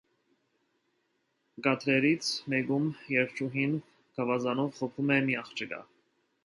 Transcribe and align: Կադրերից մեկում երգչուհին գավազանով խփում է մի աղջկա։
Կադրերից 1.67 2.31
մեկում 2.55 2.89
երգչուհին 3.17 3.77
գավազանով 4.19 4.75
խփում 4.81 5.19
է 5.19 5.21
մի 5.31 5.43
աղջկա։ 5.45 5.87